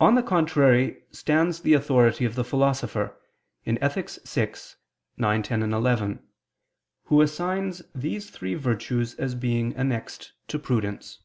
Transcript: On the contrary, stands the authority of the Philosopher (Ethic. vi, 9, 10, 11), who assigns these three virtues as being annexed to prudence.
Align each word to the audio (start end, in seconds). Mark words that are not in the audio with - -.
On 0.00 0.16
the 0.16 0.22
contrary, 0.22 1.02
stands 1.10 1.60
the 1.62 1.72
authority 1.72 2.26
of 2.26 2.34
the 2.34 2.44
Philosopher 2.44 3.16
(Ethic. 3.66 4.10
vi, 4.26 4.54
9, 5.16 5.42
10, 5.42 5.72
11), 5.72 6.22
who 7.04 7.22
assigns 7.22 7.80
these 7.94 8.28
three 8.28 8.54
virtues 8.54 9.14
as 9.14 9.34
being 9.34 9.74
annexed 9.76 10.34
to 10.48 10.58
prudence. 10.58 11.20